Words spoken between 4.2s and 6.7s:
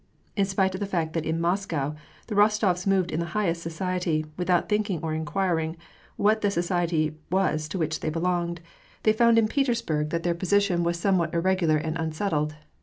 without thinking or inquiring what the